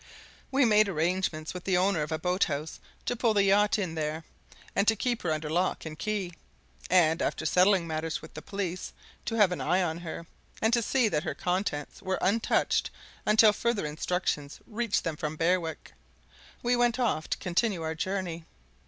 We 0.49 0.65
made 0.65 0.89
arrangements 0.89 1.53
with 1.53 1.63
the 1.63 1.77
owner 1.77 2.01
of 2.01 2.11
a 2.11 2.17
boat 2.17 2.45
house 2.45 2.79
to 3.05 3.15
pull 3.15 3.35
the 3.35 3.43
yacht 3.43 3.77
in 3.77 3.93
there, 3.93 4.23
and 4.75 4.87
to 4.87 4.95
keep 4.95 5.21
her 5.21 5.31
under 5.31 5.47
lock 5.47 5.85
and 5.85 5.95
key, 5.99 6.33
and, 6.89 7.21
after 7.21 7.45
settling 7.45 7.85
matters 7.85 8.19
with 8.19 8.33
the 8.33 8.41
police 8.41 8.93
to 9.25 9.35
have 9.35 9.51
an 9.51 9.61
eye 9.61 9.83
on 9.83 9.99
her, 9.99 10.25
and 10.59 10.73
see 10.83 11.07
that 11.07 11.21
her 11.21 11.35
contents 11.35 12.01
were 12.01 12.17
untouched 12.19 12.89
until 13.27 13.53
further 13.53 13.85
instructions 13.85 14.59
reached 14.65 15.03
them 15.03 15.17
from 15.17 15.35
Berwick, 15.35 15.93
we 16.63 16.75
went 16.75 16.97
off 16.97 17.29
to 17.29 17.37
continue 17.37 17.83
our 17.83 17.93
journey. 17.93 18.45